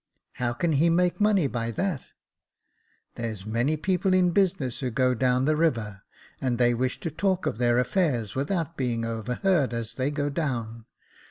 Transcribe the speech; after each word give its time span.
"How 0.41 0.53
can 0.53 0.71
he 0.71 0.89
make 0.89 1.21
money 1.21 1.45
by 1.45 1.69
that?"" 1.69 2.07
There's 3.17 3.45
many 3.45 3.77
people 3.77 4.15
in 4.15 4.31
business 4.31 4.79
who 4.79 4.89
go 4.89 5.13
down 5.13 5.45
the 5.45 5.55
river, 5.55 6.01
and 6.41 6.57
they 6.57 6.73
wish 6.73 6.99
to 7.01 7.11
talk 7.11 7.45
of 7.45 7.59
their 7.59 7.77
affairs 7.77 8.33
without 8.33 8.75
being 8.77 9.05
overheard 9.05 9.75
as 9.75 9.93
they 9.93 10.09
go 10.09 10.31
down. 10.31 10.85